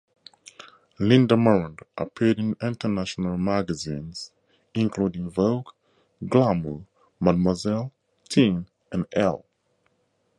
[0.99, 4.31] Linda Morand appeared in international magazines
[4.73, 5.69] including "Vogue",
[6.27, 6.87] "Glamour",
[7.19, 7.91] "Mademoiselle",
[8.27, 9.45] "Teen", and "Elle".